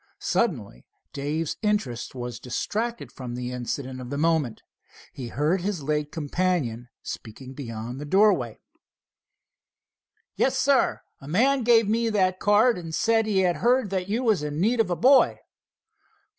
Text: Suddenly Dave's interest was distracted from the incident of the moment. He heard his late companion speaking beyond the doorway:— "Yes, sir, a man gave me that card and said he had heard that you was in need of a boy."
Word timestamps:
Suddenly 0.17 0.87
Dave's 1.13 1.57
interest 1.61 2.15
was 2.15 2.39
distracted 2.39 3.11
from 3.11 3.35
the 3.35 3.51
incident 3.51 4.01
of 4.01 4.09
the 4.09 4.17
moment. 4.17 4.63
He 5.13 5.27
heard 5.27 5.61
his 5.61 5.83
late 5.83 6.11
companion 6.11 6.89
speaking 7.03 7.53
beyond 7.53 8.01
the 8.01 8.05
doorway:— 8.05 8.57
"Yes, 10.33 10.57
sir, 10.57 11.01
a 11.19 11.27
man 11.27 11.61
gave 11.63 11.87
me 11.87 12.09
that 12.09 12.39
card 12.39 12.79
and 12.79 12.95
said 12.95 13.27
he 13.27 13.41
had 13.41 13.57
heard 13.57 13.91
that 13.91 14.09
you 14.09 14.23
was 14.23 14.41
in 14.41 14.59
need 14.59 14.79
of 14.79 14.89
a 14.89 14.95
boy." 14.95 15.37